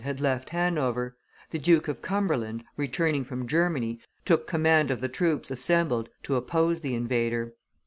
had 0.03 0.19
left 0.19 0.49
Hanover; 0.49 1.15
the 1.51 1.59
Duke 1.59 1.87
of 1.87 2.01
Cumberland, 2.01 2.63
returning 2.75 3.23
from 3.23 3.45
Germany, 3.47 3.99
took 4.25 4.47
the 4.47 4.49
command 4.49 4.89
of 4.89 4.99
the 4.99 5.07
troops 5.07 5.51
assembled 5.51 6.09
to 6.23 6.35
oppose 6.35 6.79
the 6.79 6.95
invader. 6.95 7.53